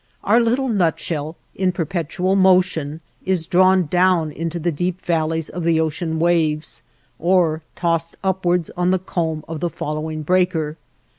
[0.23, 5.79] Our little nutshell, in perpetual motion, is drawn down into the deep valleys of the
[5.79, 6.81] ocean waves,
[7.19, 10.75] or tossed upwards on the comb of the following breaker.